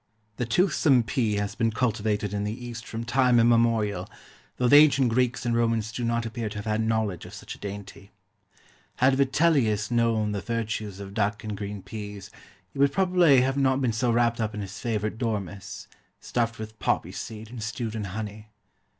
[0.37, 4.09] The toothsome PEA has been cultivated in the East from time immemorial,
[4.57, 7.53] though the ancient Greeks and Romans do not appear to have had knowledge of such
[7.53, 8.09] a dainty.
[8.95, 12.31] Had Vitellius known the virtues of duck and green peas
[12.73, 15.87] he would probably have not been so wrapt up in his favourite dormice,
[16.19, 18.47] stuffed with poppy seed and stewed in honey.